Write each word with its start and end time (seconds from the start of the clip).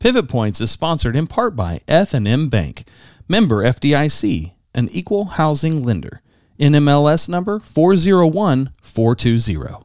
Pivot 0.00 0.26
Points 0.28 0.60
is 0.62 0.70
sponsored 0.70 1.14
in 1.14 1.26
part 1.26 1.54
by 1.54 1.82
F&M 1.86 2.48
Bank, 2.48 2.84
member 3.28 3.62
FDIC, 3.62 4.54
an 4.74 4.88
equal 4.92 5.26
housing 5.26 5.84
lender. 5.84 6.22
NMLS 6.58 7.28
number 7.28 7.60
401420. 7.60 9.84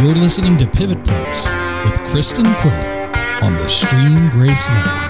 You're 0.00 0.14
listening 0.14 0.56
to 0.58 0.66
Pivot 0.68 1.04
Points 1.04 1.50
with 1.84 1.98
Kristen 2.08 2.46
Quillen 2.46 3.42
on 3.42 3.54
the 3.54 3.68
Stream 3.68 4.30
Grace 4.30 4.68
Network. 4.68 5.07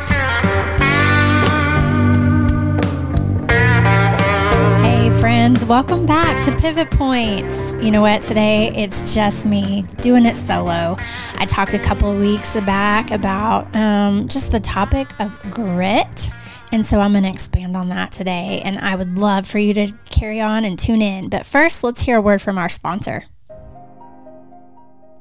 Friends. 5.20 5.64
Welcome 5.64 6.06
back 6.06 6.44
to 6.44 6.54
Pivot 6.54 6.92
Points. 6.92 7.74
You 7.82 7.90
know 7.90 8.02
what? 8.02 8.22
Today 8.22 8.72
it's 8.76 9.16
just 9.16 9.46
me 9.46 9.84
doing 10.00 10.24
it 10.24 10.36
solo. 10.36 10.96
I 11.34 11.44
talked 11.44 11.74
a 11.74 11.78
couple 11.78 12.14
weeks 12.16 12.54
back 12.60 13.10
about 13.10 13.74
um, 13.74 14.28
just 14.28 14.52
the 14.52 14.60
topic 14.60 15.08
of 15.18 15.36
grit. 15.50 16.30
And 16.70 16.86
so 16.86 17.00
I'm 17.00 17.10
going 17.12 17.24
to 17.24 17.30
expand 17.30 17.76
on 17.76 17.88
that 17.88 18.12
today. 18.12 18.62
And 18.64 18.78
I 18.78 18.94
would 18.94 19.18
love 19.18 19.44
for 19.48 19.58
you 19.58 19.74
to 19.74 19.92
carry 20.08 20.40
on 20.40 20.64
and 20.64 20.78
tune 20.78 21.02
in. 21.02 21.30
But 21.30 21.44
first, 21.44 21.82
let's 21.82 22.02
hear 22.02 22.18
a 22.18 22.20
word 22.20 22.40
from 22.40 22.56
our 22.56 22.68
sponsor. 22.68 23.24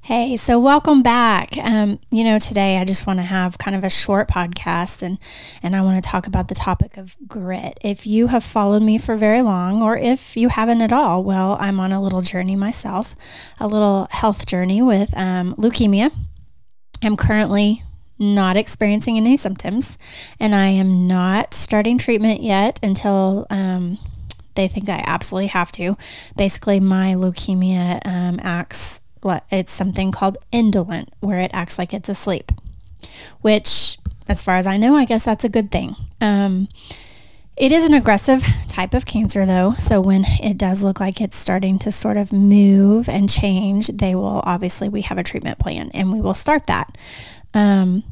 Hey, 0.05 0.35
so 0.35 0.59
welcome 0.59 1.01
back. 1.01 1.55
Um, 1.55 1.97
you 2.11 2.25
know, 2.25 2.37
today 2.37 2.77
I 2.77 2.83
just 2.83 3.07
want 3.07 3.19
to 3.19 3.23
have 3.23 3.57
kind 3.57 3.73
of 3.73 3.85
a 3.85 3.89
short 3.89 4.27
podcast 4.27 5.01
and 5.01 5.17
and 5.63 5.77
I 5.77 5.81
want 5.81 6.03
to 6.03 6.09
talk 6.09 6.27
about 6.27 6.49
the 6.49 6.55
topic 6.55 6.97
of 6.97 7.15
grit. 7.25 7.79
If 7.81 8.05
you 8.05 8.27
have 8.27 8.43
followed 8.43 8.83
me 8.83 8.97
for 8.97 9.15
very 9.15 9.41
long 9.41 9.81
or 9.81 9.95
if 9.95 10.35
you 10.35 10.49
haven't 10.49 10.81
at 10.81 10.91
all, 10.91 11.23
well, 11.23 11.55
I'm 11.57 11.79
on 11.79 11.93
a 11.93 12.03
little 12.03 12.19
journey 12.19 12.57
myself, 12.57 13.15
a 13.61 13.65
little 13.65 14.09
health 14.11 14.45
journey 14.45 14.81
with 14.81 15.15
um, 15.15 15.55
leukemia. 15.55 16.13
I'm 17.01 17.15
currently 17.15 17.83
not 18.19 18.57
experiencing 18.57 19.15
any 19.15 19.37
symptoms 19.37 19.97
and 20.37 20.53
I 20.53 20.67
am 20.67 21.07
not 21.07 21.53
starting 21.53 21.97
treatment 21.97 22.41
yet 22.41 22.77
until 22.83 23.47
um, 23.49 23.97
they 24.55 24.67
think 24.67 24.89
I 24.89 25.01
absolutely 25.07 25.47
have 25.47 25.71
to. 25.73 25.95
Basically, 26.35 26.81
my 26.81 27.13
leukemia 27.13 28.05
um, 28.05 28.41
acts 28.43 28.99
what 29.23 29.45
it's 29.51 29.71
something 29.71 30.11
called 30.11 30.37
indolent, 30.51 31.13
where 31.19 31.39
it 31.39 31.51
acts 31.53 31.77
like 31.77 31.93
it's 31.93 32.09
asleep, 32.09 32.51
which, 33.41 33.97
as 34.27 34.43
far 34.43 34.55
as 34.55 34.67
I 34.67 34.77
know, 34.77 34.95
I 34.95 35.05
guess 35.05 35.25
that's 35.25 35.43
a 35.43 35.49
good 35.49 35.71
thing. 35.71 35.95
Um, 36.21 36.67
it 37.55 37.71
is 37.71 37.85
an 37.85 37.93
aggressive 37.93 38.43
type 38.67 38.93
of 38.95 39.05
cancer, 39.05 39.45
though. 39.45 39.73
So 39.73 40.01
when 40.01 40.23
it 40.41 40.57
does 40.57 40.83
look 40.83 40.99
like 40.99 41.21
it's 41.21 41.35
starting 41.35 41.77
to 41.79 41.91
sort 41.91 42.17
of 42.17 42.33
move 42.33 43.07
and 43.07 43.29
change, 43.29 43.87
they 43.87 44.15
will 44.15 44.41
obviously 44.43 44.89
we 44.89 45.01
have 45.01 45.19
a 45.19 45.23
treatment 45.23 45.59
plan 45.59 45.91
and 45.93 46.11
we 46.11 46.19
will 46.19 46.33
start 46.33 46.65
that. 46.65 46.97
Um, 47.53 48.03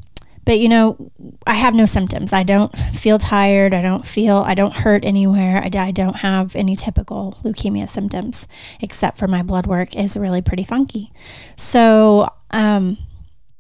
but 0.46 0.60
you 0.60 0.70
know, 0.70 1.12
I 1.46 1.56
have 1.56 1.76
no 1.76 1.86
symptoms. 1.86 2.34
I 2.34 2.44
don't 2.44 2.76
feel 2.76 3.18
tired. 3.18 3.74
I 3.74 3.82
don't 3.82 4.06
feel, 4.06 4.38
I 4.38 4.54
don't 4.54 4.74
hurt 4.74 5.06
anywhere. 5.06 5.62
I, 5.64 5.70
I 5.78 5.92
don't 5.92 6.18
have 6.18 6.56
any 6.56 6.76
typical 6.76 7.38
leukemia 7.44 7.88
symptoms, 7.88 8.48
except 8.80 9.18
for 9.18 9.28
my 9.28 9.44
blood 9.44 9.68
work 9.68 9.96
is 9.96 10.18
really 10.18 10.42
pretty 10.42 10.64
funky. 10.64 11.12
So, 11.56 12.30
um, 12.52 12.98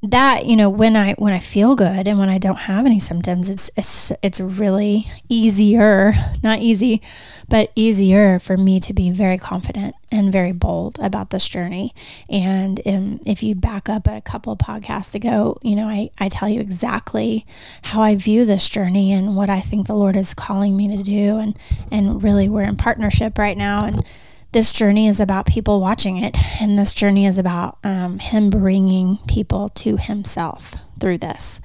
that 0.04 0.48
you 0.48 0.56
know 0.56 0.68
when 0.68 0.96
i 0.96 1.14
when 1.14 1.32
i 1.32 1.38
feel 1.38 1.76
good 1.76 2.08
and 2.08 2.18
when 2.18 2.28
i 2.28 2.40
don't 2.40 2.62
have 2.62 2.88
any 2.88 3.00
symptoms 3.00 3.50
it's 3.50 3.70
it's, 3.78 4.12
it's 4.24 4.40
really 4.40 5.06
easier 5.30 6.12
not 6.42 6.60
easy 6.60 7.02
but 7.48 7.72
easier 7.76 8.40
for 8.40 8.58
me 8.58 8.80
to 8.80 8.94
be 8.94 9.12
very 9.12 9.38
confident 9.38 9.94
and 10.14 10.32
very 10.32 10.52
bold 10.52 11.00
about 11.00 11.30
this 11.32 11.48
journey. 11.48 11.94
And 12.30 12.82
um, 12.86 13.20
if 13.26 13.44
you 13.44 13.56
back 13.56 13.90
up 13.90 14.08
a 14.08 14.22
couple 14.22 14.56
podcasts 14.58 15.14
ago 15.14 15.58
you 15.62 15.76
know 15.76 15.88
I, 15.88 16.10
I 16.18 16.30
tell 16.30 16.50
you 16.50 16.60
exactly 16.60 17.46
how 17.84 18.02
i 18.02 18.16
view 18.16 18.44
this 18.46 18.68
journey 18.70 19.12
and 19.14 19.36
what 19.36 19.50
i 19.50 19.60
think 19.60 19.86
the 19.88 19.94
lord 19.94 20.16
is 20.16 20.34
calling 20.34 20.76
me 20.76 20.98
to 20.98 21.04
do 21.04 21.38
and 21.38 21.58
and 21.92 22.24
really 22.24 22.50
we're 22.50 22.64
in 22.64 22.78
partnership 22.78 23.38
right 23.38 23.58
now. 23.58 23.86
And 23.86 24.06
this 24.52 24.74
journey 24.74 25.08
is 25.08 25.20
about 25.20 25.46
people 25.46 25.80
watching 25.80 26.18
it, 26.18 26.36
and 26.62 26.78
this 26.78 26.94
journey 26.94 27.26
is 27.26 27.38
about 27.38 27.78
um, 27.84 28.20
Him 28.20 28.50
bringing 28.50 29.18
people 29.28 29.70
to 29.70 29.98
Himself 29.98 30.76
through 31.00 31.20
this, 31.20 31.62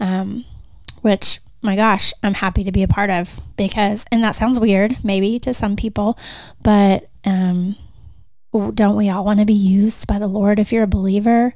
um, 0.00 0.44
which, 1.02 1.40
my 1.62 1.76
gosh, 1.76 2.12
I'm 2.22 2.34
happy 2.34 2.62
to 2.64 2.72
be 2.72 2.82
a 2.82 2.88
part 2.88 3.10
of 3.10 3.40
because, 3.56 4.04
and 4.12 4.22
that 4.22 4.34
sounds 4.34 4.60
weird 4.60 5.02
maybe 5.04 5.38
to 5.40 5.54
some 5.54 5.76
people, 5.76 6.18
but 6.62 7.08
um, 7.24 7.74
don't 8.74 8.96
we 8.96 9.10
all 9.10 9.24
want 9.24 9.40
to 9.40 9.46
be 9.46 9.52
used 9.52 10.06
by 10.06 10.18
the 10.18 10.26
Lord? 10.26 10.58
If 10.58 10.72
you're 10.72 10.82
a 10.82 10.88
believer 10.88 11.54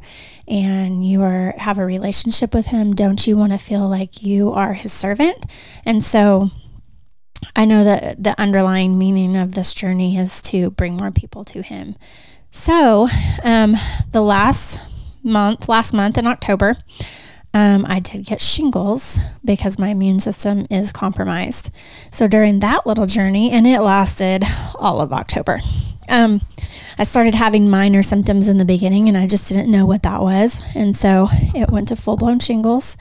and 0.49 1.05
you 1.05 1.23
are 1.23 1.55
have 1.59 1.79
a 1.79 1.85
relationship 1.85 2.55
with 2.55 2.67
Him, 2.67 2.95
don't 2.95 3.27
you 3.27 3.37
want 3.37 3.53
to 3.53 3.59
feel 3.59 3.89
like 3.89 4.23
you 4.23 4.51
are 4.53 4.75
His 4.75 4.93
servant? 4.93 5.45
And 5.85 6.03
so 6.03 6.51
I 7.57 7.65
know 7.65 7.85
that 7.85 8.23
the 8.23 8.39
underlying 8.41 8.99
meaning 8.99 9.37
of 9.37 9.55
this 9.55 9.75
journey 9.75 10.17
is 10.17 10.43
to 10.43 10.71
bring 10.71 10.97
more 10.97 11.11
people 11.11 11.45
to 11.47 11.63
Him. 11.63 11.97
So, 12.51 13.09
um, 13.45 13.77
the 14.13 14.23
last 14.23 14.79
month, 15.23 15.69
last 15.69 15.93
month 15.93 16.19
in 16.19 16.27
October, 16.27 16.77
um, 17.53 17.85
I 17.89 17.99
did 17.99 18.27
get 18.27 18.41
shingles 18.41 19.19
because 19.45 19.79
my 19.79 19.89
immune 19.89 20.21
system 20.21 20.67
is 20.71 20.93
compromised. 20.93 21.71
So 22.11 22.29
during 22.29 22.61
that 22.61 22.87
little 22.87 23.07
journey, 23.07 23.51
and 23.51 23.67
it 23.67 23.81
lasted 23.81 24.45
all 24.79 25.01
of 25.01 25.13
October, 25.13 25.59
um, 26.09 26.41
I 26.99 27.05
started 27.05 27.35
having 27.35 27.71
minor 27.71 28.03
symptoms 28.03 28.49
in 28.49 28.59
the 28.59 28.65
beginning 28.65 29.09
and 29.09 29.17
I 29.17 29.27
just 29.27 29.49
didn't 29.49 29.71
know 29.71 29.87
what 29.87 30.03
that 30.03 30.21
was. 30.21 30.61
And 30.75 30.97
so 30.97 31.29
it 31.55 31.71
went 31.71 31.89
to 31.89 31.97
full 31.97 32.17
blown 32.17 32.39
shingles 32.39 32.97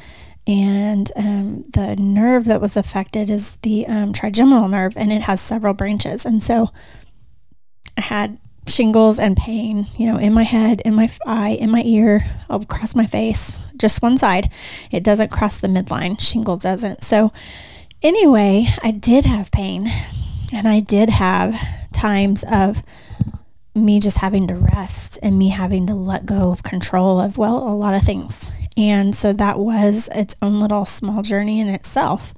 and 0.48 1.12
um, 1.16 1.66
the 1.74 1.96
nerve 1.98 2.46
that 2.46 2.62
was 2.62 2.76
affected 2.76 3.30
is 3.30 3.58
the 3.58 3.86
um, 3.88 4.14
trigeminal 4.14 4.68
nerve, 4.68 4.98
and 4.98 5.12
it 5.12 5.24
has 5.24 5.40
several 5.40 5.74
branches. 5.74 6.26
And 6.26 6.42
so 6.42 6.72
I 7.98 8.02
had 8.02 8.40
shingles 8.68 9.20
and 9.20 9.36
pain, 9.36 9.86
you 9.98 10.08
know, 10.08 10.18
in 10.18 10.34
my 10.34 10.44
head, 10.44 10.82
in 10.82 10.94
my 10.94 11.10
eye, 11.26 11.58
in 11.60 11.70
my 11.70 11.84
ear, 11.84 12.22
across 12.50 12.96
my 12.96 13.06
face, 13.06 13.60
just 13.78 14.02
one 14.02 14.18
side. 14.18 14.52
It 14.92 15.04
doesn't 15.04 15.32
cross 15.32 15.58
the 15.58 15.68
midline. 15.68 16.20
Shingles 16.20 16.62
doesn't. 16.62 17.04
So 17.04 17.32
anyway, 18.02 18.68
I 18.84 18.92
did 18.92 19.26
have 19.26 19.52
pain, 19.52 19.88
and 20.54 20.68
I 20.68 20.80
did 20.80 21.10
have 21.10 21.60
times 21.94 22.44
of 22.50 22.82
me 23.76 24.00
just 24.00 24.18
having 24.18 24.48
to 24.48 24.56
rest 24.56 25.20
and 25.22 25.38
me 25.38 25.50
having 25.50 25.88
to 25.88 25.94
let 25.94 26.26
go 26.26 26.52
of 26.52 26.64
control 26.64 27.20
of 27.20 27.38
well 27.38 27.58
a 27.58 27.76
lot 27.76 27.94
of 27.94 28.02
things 28.02 28.52
and 28.80 29.14
so 29.14 29.34
that 29.34 29.60
was 29.60 30.10
its 30.16 30.38
own 30.42 30.62
little 30.62 30.86
small 30.86 31.22
journey 31.22 31.60
in 31.60 31.68
itself. 31.68 32.34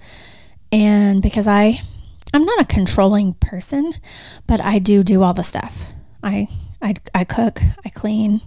And 0.71 1.21
because 1.21 1.47
I 1.47 1.81
I'm 2.33 2.45
not 2.45 2.61
a 2.61 2.65
controlling 2.65 3.33
person, 3.33 3.93
but 4.47 4.59
I 4.59 4.79
do 4.79 5.03
do 5.03 5.21
all 5.21 5.33
the 5.33 5.43
stuff. 5.43 5.85
I 6.23 6.47
I, 6.81 6.95
I 7.13 7.25
cook, 7.25 7.59
I 7.85 7.89
clean, 7.89 8.41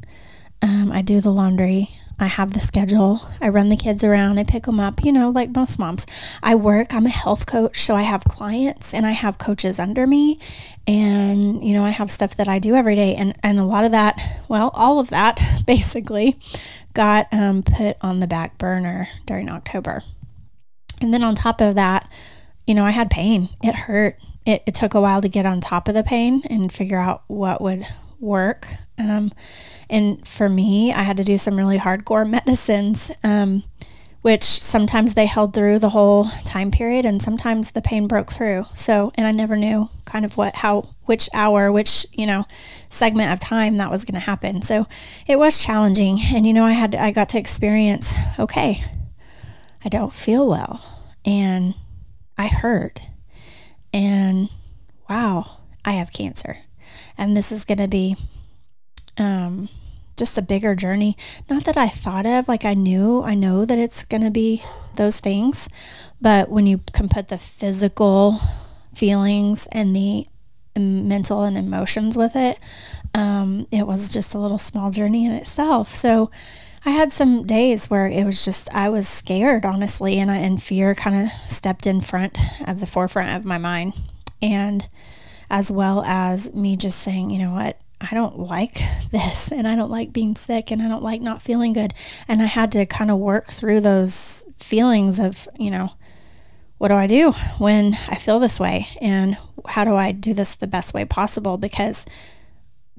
um, 0.60 0.90
I 0.90 1.02
do 1.02 1.20
the 1.20 1.30
laundry, 1.30 1.88
I 2.18 2.26
have 2.26 2.52
the 2.52 2.60
schedule. 2.60 3.20
I 3.40 3.48
run 3.48 3.68
the 3.68 3.76
kids 3.76 4.04
around. 4.04 4.38
I 4.38 4.44
pick 4.44 4.64
them 4.64 4.78
up, 4.78 5.04
you 5.04 5.10
know, 5.10 5.30
like 5.30 5.54
most 5.54 5.78
moms. 5.78 6.06
I 6.42 6.54
work. 6.54 6.94
I'm 6.94 7.06
a 7.06 7.10
health 7.10 7.46
coach. 7.46 7.80
So 7.80 7.96
I 7.96 8.02
have 8.02 8.24
clients 8.24 8.94
and 8.94 9.04
I 9.04 9.12
have 9.12 9.38
coaches 9.38 9.80
under 9.80 10.06
me. 10.06 10.38
And, 10.86 11.64
you 11.64 11.74
know, 11.74 11.84
I 11.84 11.90
have 11.90 12.10
stuff 12.10 12.36
that 12.36 12.46
I 12.46 12.58
do 12.58 12.74
every 12.74 12.94
day. 12.94 13.14
And, 13.16 13.34
and 13.42 13.58
a 13.58 13.64
lot 13.64 13.84
of 13.84 13.90
that, 13.92 14.20
well, 14.48 14.70
all 14.74 15.00
of 15.00 15.10
that 15.10 15.40
basically 15.66 16.38
got 16.94 17.26
um, 17.32 17.62
put 17.62 17.96
on 18.00 18.20
the 18.20 18.26
back 18.26 18.56
burner 18.58 19.08
during 19.26 19.50
October. 19.50 20.02
And 21.00 21.12
then 21.12 21.22
on 21.22 21.34
top 21.34 21.60
of 21.60 21.74
that, 21.74 22.08
you 22.66 22.74
know, 22.74 22.84
I 22.84 22.92
had 22.92 23.10
pain. 23.10 23.48
It 23.62 23.74
hurt. 23.74 24.16
It, 24.46 24.62
it 24.66 24.74
took 24.74 24.94
a 24.94 25.00
while 25.00 25.20
to 25.20 25.28
get 25.28 25.46
on 25.46 25.60
top 25.60 25.88
of 25.88 25.94
the 25.94 26.04
pain 26.04 26.42
and 26.48 26.72
figure 26.72 26.98
out 26.98 27.24
what 27.26 27.60
would 27.60 27.84
work. 28.20 28.66
Um, 28.98 29.32
and 29.90 30.26
for 30.26 30.48
me, 30.48 30.92
I 30.92 31.02
had 31.02 31.16
to 31.18 31.24
do 31.24 31.36
some 31.36 31.56
really 31.56 31.78
hardcore 31.78 32.28
medicines, 32.30 33.10
um, 33.22 33.64
which 34.24 34.42
sometimes 34.42 35.12
they 35.12 35.26
held 35.26 35.52
through 35.52 35.78
the 35.78 35.90
whole 35.90 36.24
time 36.46 36.70
period 36.70 37.04
and 37.04 37.20
sometimes 37.20 37.72
the 37.72 37.82
pain 37.82 38.06
broke 38.08 38.32
through. 38.32 38.64
So, 38.74 39.12
and 39.16 39.26
I 39.26 39.32
never 39.32 39.54
knew 39.54 39.90
kind 40.06 40.24
of 40.24 40.38
what, 40.38 40.54
how, 40.54 40.88
which 41.04 41.28
hour, 41.34 41.70
which, 41.70 42.06
you 42.10 42.24
know, 42.26 42.44
segment 42.88 43.34
of 43.34 43.38
time 43.38 43.76
that 43.76 43.90
was 43.90 44.06
going 44.06 44.14
to 44.14 44.20
happen. 44.20 44.62
So 44.62 44.86
it 45.26 45.38
was 45.38 45.62
challenging. 45.62 46.18
And, 46.34 46.46
you 46.46 46.54
know, 46.54 46.64
I 46.64 46.72
had, 46.72 46.94
I 46.94 47.10
got 47.10 47.28
to 47.28 47.38
experience, 47.38 48.14
okay, 48.38 48.82
I 49.84 49.90
don't 49.90 50.10
feel 50.10 50.48
well 50.48 50.80
and 51.26 51.74
I 52.38 52.46
hurt 52.46 53.02
and 53.92 54.48
wow, 55.06 55.58
I 55.84 55.92
have 55.92 56.14
cancer. 56.14 56.56
And 57.18 57.36
this 57.36 57.52
is 57.52 57.66
going 57.66 57.76
to 57.76 57.88
be, 57.88 58.16
um, 59.18 59.68
just 60.16 60.38
a 60.38 60.42
bigger 60.42 60.74
journey. 60.74 61.16
Not 61.48 61.64
that 61.64 61.76
I 61.76 61.88
thought 61.88 62.26
of, 62.26 62.48
like 62.48 62.64
I 62.64 62.74
knew, 62.74 63.22
I 63.22 63.34
know 63.34 63.64
that 63.64 63.78
it's 63.78 64.04
going 64.04 64.22
to 64.22 64.30
be 64.30 64.62
those 64.96 65.20
things, 65.20 65.68
but 66.20 66.48
when 66.48 66.66
you 66.66 66.80
can 66.92 67.08
put 67.08 67.28
the 67.28 67.38
physical 67.38 68.36
feelings 68.94 69.66
and 69.72 69.94
the 69.94 70.26
mental 70.76 71.42
and 71.42 71.56
emotions 71.56 72.16
with 72.16 72.36
it, 72.36 72.58
um, 73.14 73.66
it 73.70 73.86
was 73.86 74.12
just 74.12 74.34
a 74.34 74.38
little 74.38 74.58
small 74.58 74.90
journey 74.90 75.24
in 75.24 75.32
itself. 75.32 75.88
So 75.88 76.30
I 76.84 76.90
had 76.90 77.12
some 77.12 77.44
days 77.44 77.88
where 77.88 78.06
it 78.06 78.24
was 78.24 78.44
just 78.44 78.72
I 78.74 78.88
was 78.88 79.08
scared, 79.08 79.64
honestly, 79.64 80.18
and 80.18 80.30
I, 80.30 80.36
and 80.36 80.62
fear 80.62 80.94
kind 80.94 81.24
of 81.24 81.32
stepped 81.48 81.86
in 81.86 82.00
front 82.00 82.36
of 82.66 82.80
the 82.80 82.86
forefront 82.86 83.36
of 83.36 83.44
my 83.44 83.58
mind, 83.58 83.94
and 84.42 84.86
as 85.50 85.70
well 85.70 86.04
as 86.04 86.52
me 86.54 86.76
just 86.76 86.98
saying, 86.98 87.30
you 87.30 87.38
know 87.38 87.54
what, 87.54 87.78
I 88.10 88.14
don't 88.14 88.38
like 88.38 88.74
this 89.10 89.50
and 89.50 89.66
I 89.66 89.74
don't 89.76 89.90
like 89.90 90.12
being 90.12 90.36
sick 90.36 90.70
and 90.70 90.82
I 90.82 90.88
don't 90.88 91.02
like 91.02 91.20
not 91.20 91.42
feeling 91.42 91.72
good. 91.72 91.94
And 92.28 92.42
I 92.42 92.46
had 92.46 92.72
to 92.72 92.86
kind 92.86 93.10
of 93.10 93.18
work 93.18 93.46
through 93.46 93.80
those 93.80 94.46
feelings 94.56 95.18
of, 95.18 95.48
you 95.58 95.70
know, 95.70 95.90
what 96.78 96.88
do 96.88 96.94
I 96.94 97.06
do 97.06 97.32
when 97.58 97.94
I 98.08 98.16
feel 98.16 98.38
this 98.38 98.60
way? 98.60 98.86
And 99.00 99.36
how 99.66 99.84
do 99.84 99.94
I 99.94 100.12
do 100.12 100.34
this 100.34 100.56
the 100.56 100.66
best 100.66 100.92
way 100.92 101.04
possible? 101.04 101.56
Because 101.56 102.04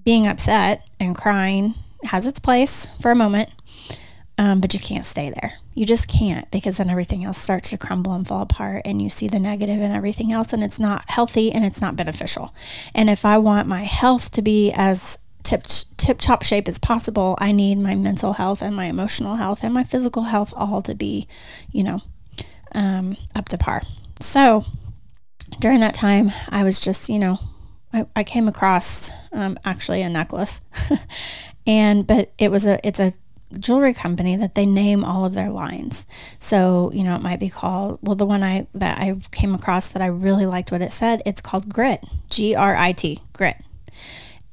being 0.03 0.27
upset 0.27 0.87
and 0.99 1.15
crying 1.15 1.73
has 2.05 2.25
its 2.25 2.39
place 2.39 2.87
for 3.01 3.11
a 3.11 3.15
moment, 3.15 3.49
um, 4.37 4.59
but 4.59 4.73
you 4.73 4.79
can't 4.79 5.05
stay 5.05 5.29
there. 5.29 5.53
You 5.73 5.85
just 5.85 6.07
can't 6.07 6.49
because 6.51 6.77
then 6.77 6.89
everything 6.89 7.23
else 7.23 7.37
starts 7.37 7.69
to 7.69 7.77
crumble 7.77 8.13
and 8.13 8.27
fall 8.27 8.41
apart, 8.41 8.81
and 8.85 9.01
you 9.01 9.09
see 9.09 9.27
the 9.27 9.39
negative 9.39 9.81
and 9.81 9.95
everything 9.95 10.31
else, 10.31 10.53
and 10.53 10.63
it's 10.63 10.79
not 10.79 11.09
healthy 11.09 11.51
and 11.51 11.65
it's 11.65 11.81
not 11.81 11.95
beneficial. 11.95 12.53
And 12.93 13.09
if 13.09 13.25
I 13.25 13.37
want 13.37 13.67
my 13.67 13.83
health 13.83 14.31
to 14.31 14.41
be 14.41 14.71
as 14.71 15.17
tip 15.43 15.63
tip 15.97 16.19
top 16.19 16.43
shape 16.43 16.67
as 16.67 16.79
possible, 16.79 17.37
I 17.39 17.51
need 17.51 17.77
my 17.77 17.95
mental 17.95 18.33
health 18.33 18.61
and 18.61 18.75
my 18.75 18.85
emotional 18.85 19.35
health 19.35 19.63
and 19.63 19.73
my 19.73 19.83
physical 19.83 20.23
health 20.23 20.53
all 20.57 20.81
to 20.81 20.95
be, 20.95 21.27
you 21.71 21.83
know, 21.83 21.99
um, 22.73 23.15
up 23.35 23.47
to 23.49 23.57
par. 23.57 23.81
So 24.19 24.63
during 25.59 25.79
that 25.79 25.93
time, 25.93 26.31
I 26.49 26.63
was 26.63 26.81
just, 26.81 27.09
you 27.09 27.19
know, 27.19 27.37
I, 27.93 28.05
I 28.15 28.23
came 28.23 28.47
across 28.47 29.11
um, 29.31 29.57
actually 29.63 30.01
a 30.01 30.09
necklace, 30.09 30.59
and 31.67 32.05
but 32.05 32.33
it 32.37 32.51
was 32.51 32.65
a 32.65 32.85
it's 32.85 32.99
a 32.99 33.13
jewelry 33.59 33.93
company 33.93 34.35
that 34.35 34.55
they 34.55 34.65
name 34.65 35.03
all 35.03 35.25
of 35.25 35.33
their 35.33 35.49
lines. 35.49 36.05
So, 36.39 36.91
you 36.93 37.03
know, 37.03 37.15
it 37.15 37.21
might 37.21 37.39
be 37.39 37.49
called 37.49 37.99
well 38.01 38.15
the 38.15 38.25
one 38.25 38.43
I 38.43 38.67
that 38.73 38.99
I 38.99 39.15
came 39.31 39.53
across 39.55 39.89
that 39.89 40.01
I 40.01 40.07
really 40.07 40.45
liked 40.45 40.71
what 40.71 40.81
it 40.81 40.93
said, 40.93 41.21
it's 41.25 41.41
called 41.41 41.69
Grit. 41.73 42.03
G 42.29 42.55
R 42.55 42.75
I 42.75 42.91
T, 42.91 43.19
Grit. 43.33 43.57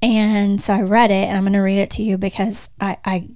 And 0.01 0.61
so 0.61 0.75
I 0.75 0.83
read 0.83 1.11
it 1.11 1.29
and 1.29 1.37
I'm 1.37 1.45
going 1.45 1.53
to 1.53 1.61
read 1.61 1.79
it 1.79 1.91
to 1.91 2.03
you 2.03 2.19
because 2.19 2.71
I 2.81 2.99
I 3.05 3.29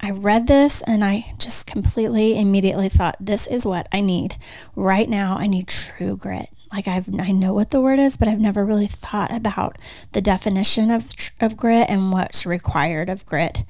I 0.00 0.10
read 0.10 0.46
this 0.46 0.82
and 0.82 1.02
I 1.02 1.24
just 1.38 1.66
completely 1.66 2.38
immediately 2.38 2.90
thought 2.90 3.16
this 3.18 3.46
is 3.46 3.64
what 3.64 3.88
I 3.90 4.00
need 4.00 4.36
right 4.76 5.08
now. 5.08 5.36
I 5.38 5.46
need 5.46 5.66
true 5.66 6.16
grit. 6.16 6.48
Like 6.70 6.86
I've 6.88 7.08
I 7.18 7.30
know 7.30 7.54
what 7.54 7.70
the 7.70 7.80
word 7.80 7.98
is, 7.98 8.16
but 8.16 8.28
I've 8.28 8.40
never 8.40 8.66
really 8.66 8.86
thought 8.86 9.32
about 9.32 9.78
the 10.12 10.20
definition 10.20 10.90
of 10.90 11.10
of 11.40 11.56
grit 11.56 11.88
and 11.88 12.12
what's 12.12 12.44
required 12.44 13.08
of 13.08 13.24
grit. 13.24 13.64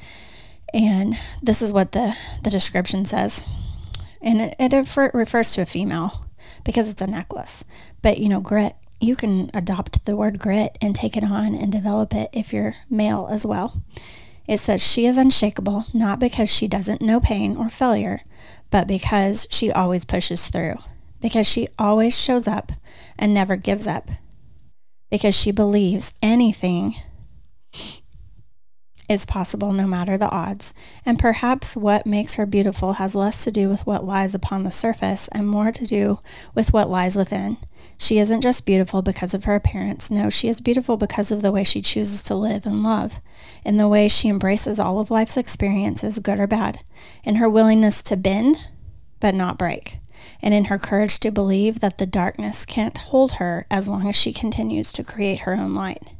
And 0.74 1.14
this 1.40 1.62
is 1.62 1.72
what 1.72 1.92
the, 1.92 2.16
the 2.42 2.50
description 2.50 3.04
says. 3.04 3.48
And 4.20 4.40
it, 4.40 4.56
it 4.58 4.72
refer, 4.72 5.10
refers 5.14 5.52
to 5.52 5.62
a 5.62 5.66
female 5.66 6.26
because 6.64 6.90
it's 6.90 7.00
a 7.00 7.06
necklace. 7.06 7.64
But, 8.02 8.18
you 8.18 8.28
know, 8.28 8.40
grit, 8.40 8.74
you 9.00 9.14
can 9.14 9.50
adopt 9.54 10.04
the 10.04 10.16
word 10.16 10.40
grit 10.40 10.76
and 10.80 10.94
take 10.94 11.16
it 11.16 11.22
on 11.22 11.54
and 11.54 11.70
develop 11.70 12.12
it 12.12 12.28
if 12.32 12.52
you're 12.52 12.74
male 12.90 13.28
as 13.30 13.46
well. 13.46 13.84
It 14.48 14.58
says 14.58 14.86
she 14.86 15.06
is 15.06 15.16
unshakable, 15.16 15.84
not 15.94 16.18
because 16.18 16.50
she 16.50 16.66
doesn't 16.66 17.00
know 17.00 17.20
pain 17.20 17.56
or 17.56 17.68
failure, 17.68 18.22
but 18.70 18.88
because 18.88 19.46
she 19.50 19.70
always 19.70 20.04
pushes 20.04 20.48
through, 20.48 20.74
because 21.20 21.48
she 21.48 21.68
always 21.78 22.20
shows 22.20 22.46
up 22.48 22.72
and 23.18 23.32
never 23.32 23.56
gives 23.56 23.86
up, 23.86 24.10
because 25.10 25.34
she 25.34 25.50
believes 25.50 26.12
anything 26.20 26.94
is 29.08 29.26
possible 29.26 29.72
no 29.72 29.86
matter 29.86 30.16
the 30.16 30.30
odds, 30.30 30.72
and 31.04 31.18
perhaps 31.18 31.76
what 31.76 32.06
makes 32.06 32.36
her 32.36 32.46
beautiful 32.46 32.94
has 32.94 33.14
less 33.14 33.44
to 33.44 33.50
do 33.50 33.68
with 33.68 33.86
what 33.86 34.04
lies 34.04 34.34
upon 34.34 34.64
the 34.64 34.70
surface 34.70 35.28
and 35.28 35.46
more 35.48 35.70
to 35.72 35.86
do 35.86 36.18
with 36.54 36.72
what 36.72 36.88
lies 36.88 37.16
within. 37.16 37.56
She 37.98 38.18
isn't 38.18 38.40
just 38.40 38.66
beautiful 38.66 39.02
because 39.02 39.34
of 39.34 39.44
her 39.44 39.54
appearance. 39.54 40.10
No, 40.10 40.30
she 40.30 40.48
is 40.48 40.60
beautiful 40.60 40.96
because 40.96 41.30
of 41.30 41.42
the 41.42 41.52
way 41.52 41.64
she 41.64 41.82
chooses 41.82 42.22
to 42.24 42.34
live 42.34 42.66
and 42.66 42.82
love, 42.82 43.20
in 43.64 43.76
the 43.76 43.88
way 43.88 44.08
she 44.08 44.28
embraces 44.28 44.80
all 44.80 44.98
of 44.98 45.10
life's 45.10 45.36
experiences, 45.36 46.18
good 46.18 46.40
or 46.40 46.46
bad, 46.46 46.80
in 47.22 47.36
her 47.36 47.48
willingness 47.48 48.02
to 48.04 48.16
bend 48.16 48.68
but 49.20 49.34
not 49.34 49.58
break, 49.58 50.00
and 50.42 50.52
in 50.52 50.66
her 50.66 50.78
courage 50.78 51.20
to 51.20 51.30
believe 51.30 51.80
that 51.80 51.98
the 51.98 52.06
darkness 52.06 52.66
can't 52.66 52.98
hold 52.98 53.34
her 53.34 53.66
as 53.70 53.88
long 53.88 54.08
as 54.08 54.16
she 54.16 54.32
continues 54.32 54.92
to 54.92 55.04
create 55.04 55.40
her 55.40 55.54
own 55.54 55.74
light. 55.74 56.14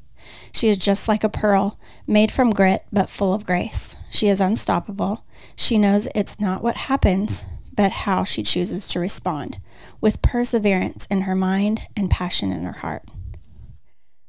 She 0.55 0.69
is 0.69 0.79
just 0.79 1.09
like 1.09 1.25
a 1.25 1.29
pearl, 1.29 1.79
made 2.07 2.31
from 2.31 2.51
grit 2.53 2.85
but 2.93 3.11
full 3.11 3.35
of 3.35 3.45
grace. 3.45 3.97
She 4.09 4.29
is 4.29 4.41
unstoppable. 4.41 5.27
She 5.57 5.79
knows 5.79 6.07
it's 6.15 6.39
not 6.39 6.63
what 6.63 6.77
happens, 6.77 7.45
but 7.75 7.91
how 7.91 8.23
she 8.23 8.45
chooses 8.45 8.87
to 8.89 9.01
respond, 9.01 9.59
with 10.01 10.23
perseverance 10.23 11.07
in 11.07 11.23
her 11.23 11.35
mind 11.35 11.89
and 11.97 12.09
passion 12.09 12.53
in 12.53 12.63
her 12.63 12.73
heart. 12.73 13.03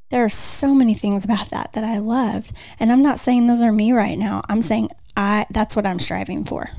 There 0.10 0.26
are 0.26 0.30
so 0.30 0.74
many 0.74 0.96
things 0.96 1.26
about 1.26 1.52
that 1.52 1.74
that 1.74 1.84
I 1.84 2.00
loved, 2.00 2.54
and 2.80 2.92
I'm 2.92 3.04
not 3.04 3.20
saying 3.20 3.46
those 3.46 3.62
are 3.62 3.72
me 3.72 3.92
right 3.92 4.18
now. 4.18 4.42
I'm 4.50 4.64
saying 4.64 4.90
I 5.16 5.46
that's 5.52 5.76
what 5.76 5.86
I'm 5.86 6.00
striving 6.00 6.44
for. 6.44 6.70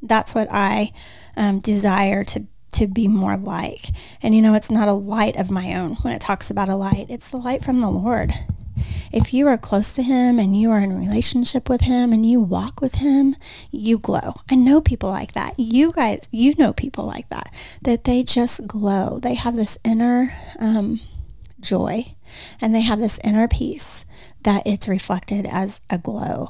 That's 0.00 0.34
what 0.34 0.48
I 0.50 0.92
um, 1.36 1.58
desire 1.58 2.24
to 2.24 2.46
to 2.72 2.86
be 2.86 3.06
more 3.06 3.36
like. 3.36 3.88
And 4.22 4.34
you 4.34 4.40
know, 4.40 4.54
it's 4.54 4.70
not 4.70 4.88
a 4.88 4.92
light 4.94 5.36
of 5.36 5.50
my 5.50 5.74
own 5.74 5.94
when 5.96 6.14
it 6.14 6.22
talks 6.22 6.50
about 6.50 6.70
a 6.70 6.76
light. 6.76 7.06
It's 7.10 7.28
the 7.28 7.36
light 7.36 7.62
from 7.62 7.82
the 7.82 7.90
Lord 7.90 8.32
if 9.14 9.32
you 9.32 9.46
are 9.46 9.56
close 9.56 9.94
to 9.94 10.02
him 10.02 10.40
and 10.40 10.58
you 10.58 10.72
are 10.72 10.80
in 10.80 10.98
relationship 10.98 11.68
with 11.68 11.82
him 11.82 12.12
and 12.12 12.26
you 12.26 12.40
walk 12.40 12.80
with 12.80 12.96
him, 12.96 13.36
you 13.70 13.96
glow. 13.96 14.34
I 14.50 14.56
know 14.56 14.80
people 14.80 15.08
like 15.08 15.32
that. 15.32 15.54
You 15.56 15.92
guys, 15.92 16.28
you 16.32 16.54
know 16.58 16.72
people 16.72 17.06
like 17.06 17.28
that, 17.28 17.54
that 17.82 18.04
they 18.04 18.24
just 18.24 18.66
glow. 18.66 19.20
They 19.20 19.34
have 19.34 19.54
this 19.54 19.78
inner 19.84 20.32
um, 20.58 20.98
joy 21.60 22.16
and 22.60 22.74
they 22.74 22.80
have 22.80 22.98
this 22.98 23.20
inner 23.22 23.46
peace 23.46 24.04
that 24.42 24.66
it's 24.66 24.88
reflected 24.88 25.46
as 25.46 25.80
a 25.88 25.98
glow. 25.98 26.48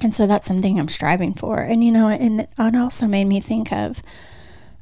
And 0.00 0.14
so 0.14 0.26
that's 0.26 0.46
something 0.46 0.78
I'm 0.80 0.88
striving 0.88 1.34
for. 1.34 1.60
And, 1.60 1.84
you 1.84 1.92
know, 1.92 2.08
and 2.08 2.42
it 2.42 2.48
also 2.58 3.06
made 3.06 3.26
me 3.26 3.40
think 3.40 3.72
of, 3.72 4.00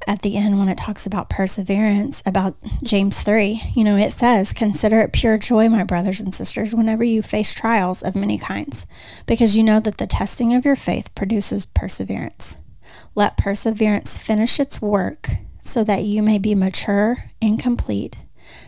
at 0.07 0.23
the 0.23 0.37
end 0.37 0.59
when 0.59 0.69
it 0.69 0.79
talks 0.79 1.07
about 1.07 1.29
perseverance 1.29 2.23
about 2.25 2.57
James 2.83 3.23
3 3.23 3.61
you 3.75 3.85
know 3.85 3.97
it 3.97 4.13
says 4.13 4.53
consider 4.53 5.01
it 5.01 5.13
pure 5.13 5.39
joy 5.39 5.69
my 5.69 5.85
brothers 5.85 6.21
and 6.21 6.35
sisters 6.35 6.75
whenever 6.75 7.05
you 7.05 7.23
face 7.23 7.55
trials 7.55 8.03
of 8.03 8.15
many 8.17 8.39
kinds 8.39 8.87
because 9.27 9.57
you 9.57 9.63
know 9.63 9.81
that 9.81 9.99
the 9.99 10.07
testing 10.07 10.55
of 10.55 10.65
your 10.65 10.77
faith 10.77 11.15
produces 11.15 11.67
perseverance. 11.67 12.57
Let 13.15 13.37
perseverance 13.37 14.19
finish 14.19 14.61
its 14.61 14.81
work 14.81 15.29
so 15.63 15.83
that 15.85 16.05
you 16.05 16.23
may 16.23 16.39
be 16.39 16.55
mature 16.55 17.17
and 17.43 17.59
complete 17.59 18.17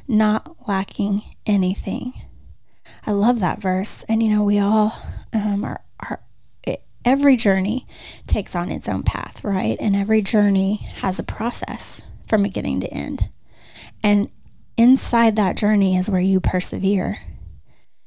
not 0.06 0.56
lacking 0.66 1.22
anything. 1.46 2.12
I 3.06 3.12
love 3.12 3.40
that 3.40 3.60
verse 3.60 4.04
and 4.04 4.22
you 4.22 4.34
know 4.34 4.42
we 4.42 4.58
all 4.58 4.92
um, 5.32 5.64
are, 5.64 5.80
every 7.08 7.36
journey 7.36 7.86
takes 8.26 8.54
on 8.54 8.70
its 8.70 8.88
own 8.88 9.02
path, 9.02 9.42
right? 9.42 9.78
And 9.80 9.96
every 9.96 10.20
journey 10.20 10.76
has 11.00 11.18
a 11.18 11.24
process 11.24 12.02
from 12.28 12.42
beginning 12.42 12.80
to 12.80 12.92
end. 12.92 13.30
And 14.04 14.28
inside 14.76 15.34
that 15.36 15.56
journey 15.56 15.96
is 15.96 16.10
where 16.10 16.20
you 16.20 16.38
persevere. 16.38 17.16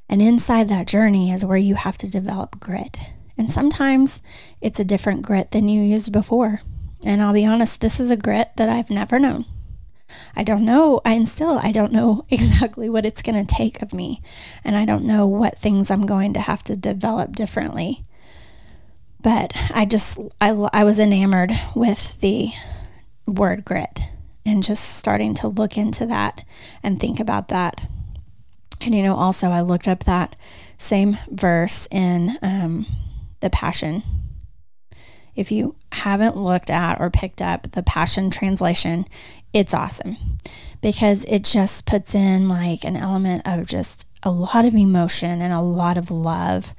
And 0.07 0.21
inside 0.21 0.69
that 0.69 0.87
journey 0.87 1.31
is 1.31 1.43
where 1.43 1.57
you 1.57 1.73
have 1.75 1.97
to 1.97 2.11
develop 2.11 2.59
grit. 2.59 2.97
And 3.37 3.49
sometimes 3.49 4.21
it's 4.61 4.79
a 4.79 4.85
different 4.85 5.23
grit 5.23 5.51
than 5.51 5.67
you 5.67 5.81
used 5.81 6.13
before. 6.13 6.59
And 7.03 7.23
I'll 7.23 7.33
be 7.33 7.45
honest, 7.45 7.81
this 7.81 7.99
is 7.99 8.11
a 8.11 8.17
grit 8.17 8.51
that 8.57 8.69
I've 8.69 8.91
never 8.91 9.17
known. 9.17 9.45
I 10.35 10.43
don't 10.43 10.65
know, 10.65 11.01
and 11.05 11.27
still 11.27 11.59
I 11.63 11.71
don't 11.71 11.91
know 11.91 12.23
exactly 12.29 12.87
what 12.87 13.05
it's 13.05 13.23
going 13.23 13.43
to 13.43 13.55
take 13.55 13.81
of 13.81 13.93
me. 13.93 14.19
And 14.63 14.75
I 14.75 14.85
don't 14.85 15.05
know 15.05 15.25
what 15.25 15.57
things 15.57 15.89
I'm 15.89 16.05
going 16.05 16.33
to 16.33 16.41
have 16.41 16.63
to 16.65 16.77
develop 16.77 17.35
differently. 17.35 18.03
But 19.21 19.53
I 19.73 19.85
just, 19.85 20.19
I, 20.39 20.49
I 20.73 20.83
was 20.83 20.99
enamored 20.99 21.51
with 21.75 22.19
the 22.21 22.49
word 23.27 23.65
grit 23.65 23.99
and 24.45 24.63
just 24.63 24.97
starting 24.97 25.33
to 25.35 25.47
look 25.47 25.77
into 25.77 26.05
that 26.07 26.43
and 26.83 26.99
think 26.99 27.19
about 27.19 27.49
that. 27.49 27.87
And, 28.83 28.95
you 28.95 29.03
know, 29.03 29.15
also 29.15 29.49
I 29.49 29.61
looked 29.61 29.87
up 29.87 30.03
that 30.05 30.35
same 30.77 31.17
verse 31.29 31.87
in 31.91 32.37
um, 32.41 32.85
the 33.39 33.49
Passion. 33.49 34.01
If 35.35 35.51
you 35.51 35.75
haven't 35.91 36.35
looked 36.35 36.69
at 36.69 36.99
or 36.99 37.09
picked 37.09 37.41
up 37.41 37.71
the 37.71 37.83
Passion 37.83 38.31
translation, 38.31 39.05
it's 39.53 39.73
awesome 39.73 40.15
because 40.81 41.23
it 41.25 41.43
just 41.43 41.85
puts 41.85 42.15
in 42.15 42.49
like 42.49 42.83
an 42.83 42.97
element 42.97 43.43
of 43.45 43.67
just 43.67 44.07
a 44.23 44.31
lot 44.31 44.65
of 44.65 44.73
emotion 44.73 45.41
and 45.41 45.53
a 45.53 45.61
lot 45.61 45.97
of 45.97 46.09
love. 46.09 46.73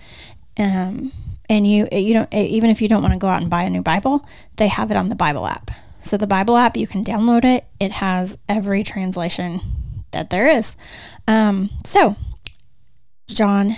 Um, 0.58 1.12
and 1.52 1.66
you, 1.66 1.86
you 1.92 2.14
don't, 2.14 2.32
even 2.32 2.70
if 2.70 2.80
you 2.80 2.88
don't 2.88 3.02
want 3.02 3.12
to 3.12 3.18
go 3.18 3.28
out 3.28 3.42
and 3.42 3.50
buy 3.50 3.64
a 3.64 3.70
new 3.70 3.82
Bible, 3.82 4.26
they 4.56 4.68
have 4.68 4.90
it 4.90 4.96
on 4.96 5.10
the 5.10 5.14
Bible 5.14 5.46
app. 5.46 5.70
So 6.00 6.16
the 6.16 6.26
Bible 6.26 6.56
app, 6.56 6.78
you 6.78 6.86
can 6.86 7.04
download 7.04 7.44
it. 7.44 7.66
It 7.78 7.92
has 7.92 8.38
every 8.48 8.82
translation 8.82 9.58
that 10.12 10.30
there 10.30 10.48
is. 10.48 10.76
Um, 11.28 11.68
so 11.84 12.16
John, 13.28 13.72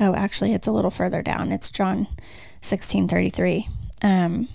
oh, 0.00 0.16
actually, 0.16 0.52
it's 0.52 0.66
a 0.66 0.72
little 0.72 0.90
further 0.90 1.22
down. 1.22 1.52
It's 1.52 1.70
John 1.70 2.08
16 2.60 3.06
33. 3.06 3.68
Um, 4.02 4.48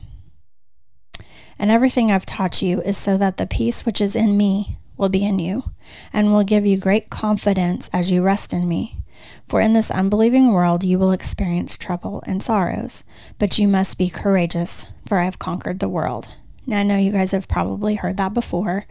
and 1.58 1.72
everything 1.72 2.12
I've 2.12 2.26
taught 2.26 2.62
you 2.62 2.82
is 2.82 2.98
so 2.98 3.18
that 3.18 3.38
the 3.38 3.48
peace 3.48 3.86
which 3.86 4.02
is 4.02 4.14
in 4.14 4.36
me 4.36 4.78
will 4.98 5.10
be 5.10 5.24
in 5.24 5.40
you, 5.40 5.64
and 6.12 6.34
will 6.34 6.44
give 6.44 6.66
you 6.66 6.78
great 6.78 7.10
confidence 7.10 7.90
as 7.94 8.12
you 8.12 8.22
rest 8.22 8.52
in 8.52 8.68
me. 8.68 9.01
For 9.48 9.62
in 9.62 9.74
this 9.74 9.92
unbelieving 9.92 10.52
world 10.52 10.84
you 10.84 11.00
will 11.00 11.12
experience 11.12 11.78
trouble 11.78 12.24
and 12.26 12.42
sorrows, 12.42 13.04
but 13.40 13.60
you 13.60 13.68
must 13.68 13.98
be 13.98 14.10
courageous, 14.10 14.92
for 15.08 15.20
I 15.20 15.26
have 15.26 15.40
conquered 15.40 15.80
the 15.80 15.90
world. 15.90 16.30
Now, 16.68 16.80
I 16.80 16.84
know 16.84 16.98
you 16.98 17.12
guys 17.12 17.32
have 17.32 17.48
probably 17.48 17.96
heard 17.96 18.18
that 18.18 18.34
before, 18.34 18.86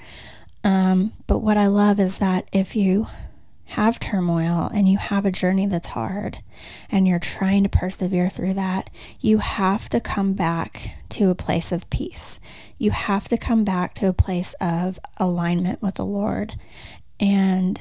um, 0.65 1.13
but 1.27 1.39
what 1.39 1.57
I 1.57 1.69
love 1.69 2.01
is 2.01 2.19
that 2.19 2.49
if 2.53 2.75
you 2.77 3.07
have 3.71 4.01
turmoil 4.01 4.69
and 4.75 4.89
you 4.89 4.99
have 4.99 5.25
a 5.25 5.31
journey 5.31 5.65
that's 5.67 5.89
hard 5.89 6.39
and 6.91 7.07
you're 7.07 7.21
trying 7.21 7.63
to 7.63 7.69
persevere 7.69 8.29
through 8.29 8.55
that, 8.55 8.91
you 9.21 9.39
have 9.39 9.89
to 9.89 10.01
come 10.01 10.33
back 10.35 10.97
to 11.09 11.31
a 11.31 11.37
place 11.37 11.71
of 11.71 11.89
peace. 11.89 12.41
You 12.79 12.91
have 12.91 13.29
to 13.29 13.37
come 13.37 13.63
back 13.65 13.95
to 13.95 14.09
a 14.09 14.13
place 14.13 14.55
of 14.61 14.99
alignment 15.19 15.81
with 15.81 15.95
the 15.95 16.05
Lord. 16.05 16.57
And 17.21 17.81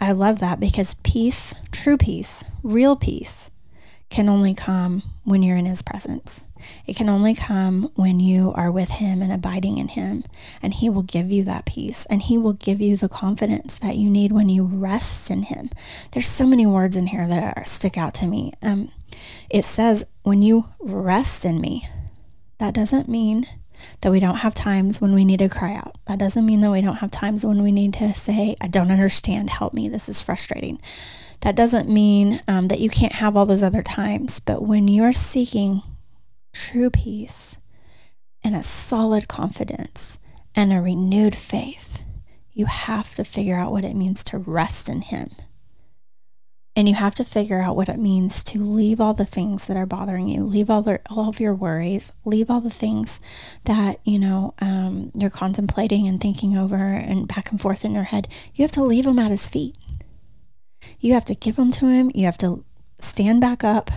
I 0.00 0.12
love 0.12 0.40
that 0.40 0.58
because 0.58 0.94
peace, 0.94 1.54
true 1.70 1.98
peace, 1.98 2.42
real 2.62 2.96
peace, 2.96 3.50
can 4.08 4.28
only 4.28 4.54
come 4.54 5.02
when 5.24 5.42
you're 5.42 5.58
in 5.58 5.66
His 5.66 5.82
presence. 5.82 6.44
It 6.86 6.96
can 6.96 7.08
only 7.08 7.34
come 7.34 7.90
when 7.94 8.18
you 8.18 8.52
are 8.54 8.72
with 8.72 8.90
Him 8.90 9.22
and 9.22 9.32
abiding 9.32 9.78
in 9.78 9.88
Him. 9.88 10.24
And 10.62 10.74
He 10.74 10.88
will 10.88 11.02
give 11.02 11.30
you 11.30 11.44
that 11.44 11.66
peace 11.66 12.06
and 12.06 12.22
He 12.22 12.36
will 12.36 12.54
give 12.54 12.80
you 12.80 12.96
the 12.96 13.08
confidence 13.08 13.78
that 13.78 13.96
you 13.96 14.10
need 14.10 14.32
when 14.32 14.48
you 14.48 14.64
rest 14.64 15.30
in 15.30 15.44
Him. 15.44 15.70
There's 16.12 16.28
so 16.28 16.46
many 16.46 16.66
words 16.66 16.96
in 16.96 17.08
here 17.08 17.28
that 17.28 17.56
are, 17.56 17.64
stick 17.64 17.96
out 17.96 18.14
to 18.14 18.26
me. 18.26 18.52
Um, 18.62 18.90
it 19.48 19.64
says, 19.64 20.06
when 20.22 20.42
you 20.42 20.66
rest 20.80 21.44
in 21.44 21.60
me, 21.60 21.86
that 22.58 22.74
doesn't 22.74 23.08
mean 23.08 23.44
that 24.00 24.12
we 24.12 24.20
don't 24.20 24.36
have 24.36 24.54
times 24.54 25.00
when 25.00 25.14
we 25.14 25.24
need 25.24 25.38
to 25.38 25.48
cry 25.48 25.74
out. 25.74 25.96
That 26.06 26.18
doesn't 26.18 26.46
mean 26.46 26.60
that 26.60 26.70
we 26.70 26.80
don't 26.80 26.96
have 26.96 27.10
times 27.10 27.44
when 27.44 27.62
we 27.62 27.72
need 27.72 27.94
to 27.94 28.12
say, 28.12 28.56
I 28.60 28.68
don't 28.68 28.90
understand, 28.90 29.50
help 29.50 29.74
me, 29.74 29.88
this 29.88 30.08
is 30.08 30.22
frustrating. 30.22 30.80
That 31.40 31.56
doesn't 31.56 31.88
mean 31.88 32.40
um, 32.46 32.68
that 32.68 32.80
you 32.80 32.90
can't 32.90 33.14
have 33.14 33.36
all 33.36 33.46
those 33.46 33.62
other 33.62 33.82
times, 33.82 34.40
but 34.40 34.62
when 34.62 34.88
you 34.88 35.02
are 35.04 35.12
seeking 35.12 35.82
true 36.52 36.90
peace 36.90 37.56
and 38.42 38.54
a 38.54 38.62
solid 38.62 39.28
confidence 39.28 40.18
and 40.54 40.72
a 40.72 40.80
renewed 40.80 41.34
faith, 41.34 42.02
you 42.52 42.66
have 42.66 43.14
to 43.14 43.24
figure 43.24 43.56
out 43.56 43.72
what 43.72 43.84
it 43.84 43.96
means 43.96 44.22
to 44.24 44.38
rest 44.38 44.88
in 44.88 45.02
Him. 45.02 45.30
And 46.80 46.88
you 46.88 46.94
have 46.94 47.14
to 47.16 47.26
figure 47.26 47.60
out 47.60 47.76
what 47.76 47.90
it 47.90 47.98
means 47.98 48.42
to 48.44 48.58
leave 48.58 49.02
all 49.02 49.12
the 49.12 49.26
things 49.26 49.66
that 49.66 49.76
are 49.76 49.84
bothering 49.84 50.28
you, 50.28 50.44
leave 50.44 50.70
all, 50.70 50.80
the, 50.80 50.98
all 51.10 51.28
of 51.28 51.38
your 51.38 51.52
worries, 51.52 52.10
leave 52.24 52.48
all 52.48 52.62
the 52.62 52.70
things 52.70 53.20
that, 53.66 54.00
you 54.02 54.18
know, 54.18 54.54
um, 54.62 55.12
you're 55.14 55.28
contemplating 55.28 56.08
and 56.08 56.22
thinking 56.22 56.56
over 56.56 56.76
and 56.76 57.28
back 57.28 57.50
and 57.50 57.60
forth 57.60 57.84
in 57.84 57.92
your 57.92 58.04
head. 58.04 58.28
You 58.54 58.62
have 58.62 58.72
to 58.72 58.82
leave 58.82 59.04
them 59.04 59.18
at 59.18 59.30
His 59.30 59.46
feet. 59.46 59.76
You 61.00 61.12
have 61.12 61.26
to 61.26 61.34
give 61.34 61.56
them 61.56 61.70
to 61.72 61.86
Him. 61.86 62.10
You 62.14 62.24
have 62.24 62.38
to 62.38 62.64
stand 62.98 63.42
back 63.42 63.62
up 63.62 63.90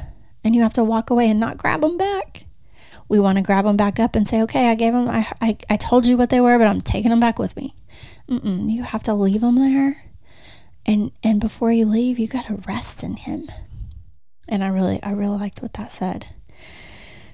and 0.44 0.54
you 0.54 0.62
have 0.62 0.74
to 0.74 0.84
walk 0.84 1.10
away 1.10 1.30
and 1.30 1.40
not 1.40 1.58
grab 1.58 1.80
them 1.80 1.96
back. 1.96 2.44
We 3.08 3.18
want 3.18 3.38
to 3.38 3.44
grab 3.44 3.64
them 3.64 3.78
back 3.78 3.98
up 3.98 4.14
and 4.18 4.28
say, 4.28 4.42
okay, 4.42 4.70
I 4.70 4.76
gave 4.76 4.92
them, 4.92 5.08
I, 5.08 5.26
I, 5.40 5.58
I 5.70 5.78
told 5.78 6.06
you 6.06 6.18
what 6.18 6.32
they 6.32 6.42
were, 6.42 6.58
but 6.58 6.68
I'm 6.68 6.82
taking 6.82 7.12
them 7.12 7.22
back 7.22 7.40
with 7.40 7.56
me. 7.56 7.76
Mm-mm, 8.30 8.70
you 8.70 8.84
have 8.84 9.04
to 9.04 9.14
leave 9.14 9.40
them 9.40 9.56
there. 9.56 10.04
And, 10.86 11.12
and 11.24 11.40
before 11.40 11.72
you 11.72 11.86
leave, 11.86 12.20
you 12.20 12.28
got 12.28 12.46
to 12.48 12.56
rest 12.68 13.04
in 13.04 13.16
him. 13.16 13.48
And 14.48 14.64
I 14.64 14.68
really, 14.68 15.02
I 15.02 15.12
really 15.12 15.38
liked 15.38 15.62
what 15.62 15.74
that 15.74 15.92
said. 15.92 16.28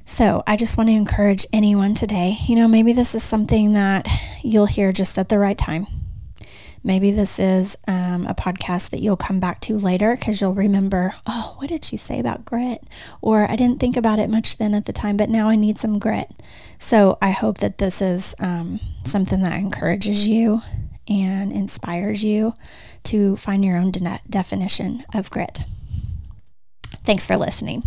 So 0.06 0.44
I 0.48 0.56
just 0.56 0.78
want 0.78 0.90
to 0.90 0.94
encourage 0.94 1.46
anyone 1.54 1.94
today, 1.94 2.36
you 2.48 2.56
know, 2.56 2.68
maybe 2.68 2.94
this 2.94 3.14
is 3.14 3.24
something 3.24 3.74
that 3.74 4.08
you'll 4.44 4.66
hear 4.66 4.92
just 4.92 5.18
at 5.20 5.30
the 5.30 5.38
right 5.38 5.58
time. 5.58 5.86
Maybe 6.84 7.12
this 7.12 7.40
is 7.40 7.78
um, 7.88 8.26
a 8.26 8.34
podcast 8.34 8.90
that 8.90 9.02
you'll 9.02 9.18
come 9.18 9.40
back 9.40 9.60
to 9.62 9.78
later 9.78 10.16
because 10.16 10.40
you'll 10.40 10.54
remember, 10.54 11.14
oh, 11.28 11.56
what 11.58 11.70
did 11.70 11.84
she 11.84 11.98
say 11.98 12.20
about 12.20 12.46
grit? 12.46 12.82
Or 13.22 13.50
I 13.50 13.56
didn't 13.56 13.80
think 13.80 13.98
about 13.98 14.18
it 14.18 14.30
much 14.30 14.58
then 14.58 14.74
at 14.74 14.86
the 14.86 14.94
time, 14.94 15.18
but 15.18 15.30
now 15.30 15.50
I 15.50 15.56
need 15.56 15.78
some 15.78 16.00
grit. 16.00 16.32
So 16.78 17.18
I 17.22 17.32
hope 17.32 17.58
that 17.60 17.78
this 17.78 18.02
is 18.02 18.34
um, 18.40 18.80
something 19.04 19.44
that 19.44 19.60
encourages 19.60 20.28
you 20.28 20.62
and 21.10 21.52
inspires 21.52 22.24
you 22.24 22.54
to 23.04 23.36
find 23.36 23.66
your 23.66 23.78
own 23.78 23.92
de- 23.92 24.20
definition 24.30 25.04
of 25.14 25.30
grit. 25.30 25.60
Thanks 27.04 27.26
for 27.26 27.38
listening. 27.38 27.84